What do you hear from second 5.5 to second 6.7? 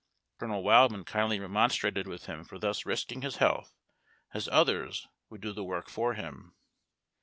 the work for him.